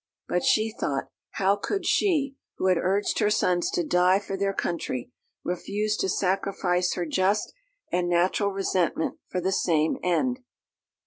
But 0.27 0.43
she 0.43 0.71
thought, 0.73 1.09
how 1.33 1.55
could 1.57 1.85
she, 1.85 2.35
who 2.57 2.65
had 2.69 2.79
urged 2.79 3.19
her 3.19 3.29
sons 3.29 3.69
to 3.73 3.83
die 3.85 4.17
for 4.17 4.35
their 4.35 4.51
country, 4.51 5.11
refuse 5.43 5.95
to 5.97 6.09
sacrifice 6.09 6.93
her 6.95 7.05
just 7.05 7.53
and 7.91 8.09
natural 8.09 8.49
resentment 8.49 9.19
for 9.29 9.39
the 9.39 9.51
same 9.51 9.97
end? 10.01 10.39